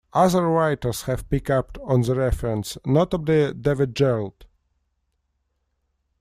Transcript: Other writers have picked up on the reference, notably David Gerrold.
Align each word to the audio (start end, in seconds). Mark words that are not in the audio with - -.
Other 0.13 0.47
writers 0.47 1.03
have 1.03 1.29
picked 1.29 1.51
up 1.51 1.77
on 1.83 2.01
the 2.01 2.15
reference, 2.15 2.75
notably 2.83 3.53
David 3.53 3.95
Gerrold. 3.95 4.47